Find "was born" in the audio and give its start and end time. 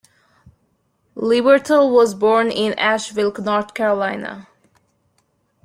1.93-2.49